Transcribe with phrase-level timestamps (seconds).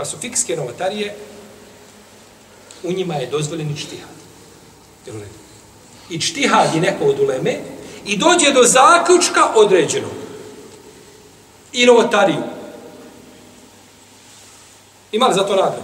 [0.00, 1.16] Pa su fikske novotarije,
[2.82, 4.16] u njima je dozvoljen ičtihad.
[5.06, 5.34] Jel u redu?
[6.10, 7.58] Ičtihad je neko od uleme
[8.06, 10.10] i dođe do zaključka određenog.
[11.72, 12.42] I novotariju.
[15.12, 15.82] Ima li za to nagradu?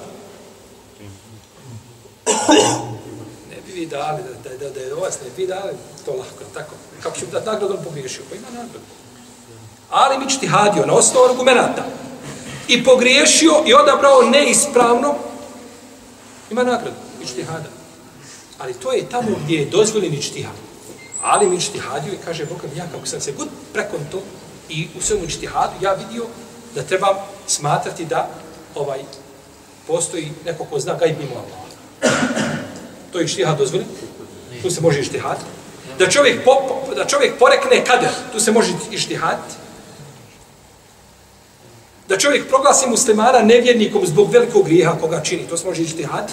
[3.51, 5.73] Ne bi vi dali, da, da, da, da je vas ne bi dali
[6.05, 6.75] to lahko, tako.
[7.03, 8.25] Kako ću da nagradu on pogriješio?
[8.31, 8.85] Pa ima nagradu.
[9.91, 12.06] Ali mi čtihadio na osnovu argumenta
[12.69, 15.15] i pogriješio i odabrao neispravno,
[16.51, 17.69] ima nagradu, ištihada.
[18.59, 20.55] Ali to je tamo gdje je dozvoljen ištihad.
[21.23, 24.23] Ali mi ištihadio i kaže, Bog ja kako sam se god prekon to
[24.69, 26.27] i u svemu ištihadu, ja vidio
[26.75, 28.29] da trebam smatrati da
[28.75, 29.01] ovaj
[29.87, 31.67] postoji neko ko zna gajb mimo Allah.
[33.13, 33.87] To je ištihad dozvoljen?
[34.63, 35.37] Tu se može ištihad.
[35.99, 36.53] Da čovjek, po,
[36.97, 39.39] da čovjek porekne kader, tu se može ištihad.
[42.09, 46.33] Da čovjek proglasi muslimana nevjernikom zbog velikog grijeha koga čini, to se može ištihad.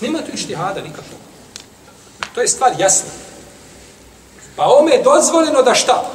[0.00, 1.20] Nema tu ištihada nikakvog.
[2.34, 3.10] To je stvar jasna.
[4.56, 6.10] Pa ome je dozvoljeno da šta?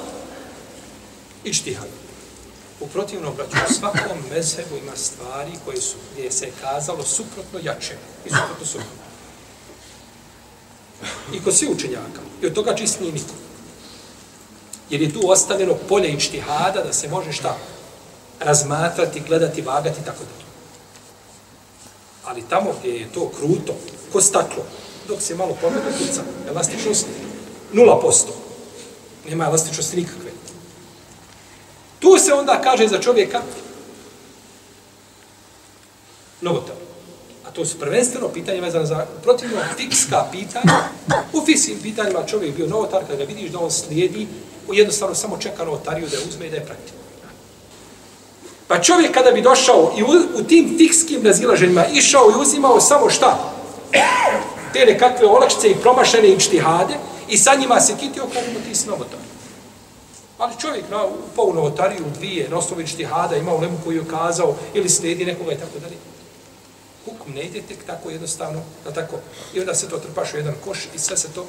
[1.44, 1.88] Ištihad.
[2.80, 7.96] U protivnom, braću, u svakom mezhebu ima stvari koje su, gdje se kazalo suprotno jače
[8.26, 9.08] i suprotno suprotno.
[11.34, 12.22] I kod svi učenjaka.
[12.42, 13.34] I od toga čist nije niko.
[14.90, 17.58] Jer je tu ostavljeno polje ištihada da se može šta?
[18.40, 20.46] Razmatrati, gledati, vagati tako da.
[22.30, 23.76] Ali tamo gdje je to kruto,
[24.12, 24.64] ko staklo,
[25.08, 27.06] dok se malo pomenu kuca, elastičnost,
[27.74, 28.34] nula posto.
[29.30, 30.32] Nema elastičnosti nikakve.
[32.00, 33.42] Tu se onda kaže za čovjeka
[36.42, 36.76] novotar.
[37.46, 40.74] A to su prvenstveno pitanje vezano za protivno fikska pitanja.
[41.34, 44.28] U fikskim pitanjima čovjek bio novotar, kada ga vidiš da on slijedi,
[44.68, 46.92] u jednostavno samo čeka novotariju da je uzme i da je prati.
[48.68, 53.10] Pa čovjek kada bi došao i u, u tim fikskim razilaženjima išao i uzimao samo
[53.10, 53.54] šta?
[54.74, 56.94] Te nekakve olakšice i promašene inštihade
[57.30, 59.20] i sa njima se kitio kako ti si novotar.
[60.38, 61.06] Ali čovjek na
[61.36, 65.52] polu novotariju dvije, na osnovu štihada, ima u lemu koji je kazao, ili slijedi nekoga
[65.52, 65.96] i tako dalje.
[67.06, 69.16] Hukum ne ide tek tako jednostavno, da tako,
[69.54, 71.46] i onda se to trpaš u jedan koš i sve se to,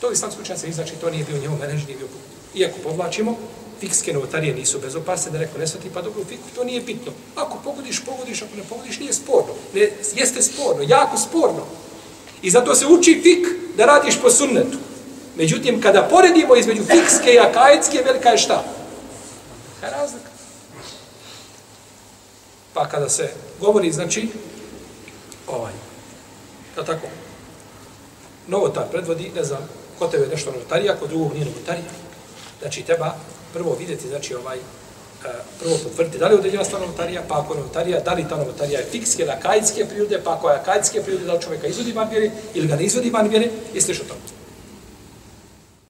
[0.00, 2.08] to je islamski se znači to nije bio njemu menež, nije bio
[2.54, 3.36] Iako povlačimo,
[3.82, 7.12] fikske novotarije nisu bezopasne, da neko ne svati, pa dobro, fiku, to nije bitno.
[7.36, 9.54] Ako pogodiš, pogodiš, ako ne pogodiš, nije sporno.
[9.74, 11.66] Ne, jeste sporno, jako sporno.
[12.42, 14.78] I zato se uči fik da radiš po sunnetu.
[15.36, 18.64] Međutim, kada poredimo između fikske i akajetske, velika je šta?
[19.82, 20.30] Je razlika.
[22.74, 24.28] Pa kada se govori, znači,
[25.46, 25.72] ovaj,
[26.76, 27.06] da tako,
[28.46, 29.68] novotar predvodi, ne znam,
[29.98, 31.90] ko tebe nešto novotarija, kod drugog nije novotarija.
[32.60, 33.14] Znači, treba
[33.52, 34.60] prvo vidjeti, znači, ovaj, e,
[35.60, 38.80] prvo potvrditi da li je određena stvar novotarija, pa ako novotarija, da li ta novotarija
[38.80, 42.10] je fikske ili akajitske prirode, pa ako je akajitske prirode, da li čovjeka izvodi van
[42.10, 44.14] vjere ili ga ne izvodi van vjere, jeste što to.